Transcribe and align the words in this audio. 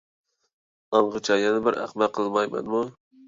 ئاڭغىچە 0.99 1.37
يەنە 1.41 1.61
بىر 1.67 1.77
ئەخمەق 1.83 2.15
قىلمايمەنمۇ! 2.17 2.81